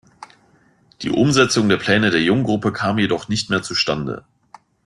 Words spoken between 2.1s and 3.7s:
Jung-Gruppe kamen jedoch nicht mehr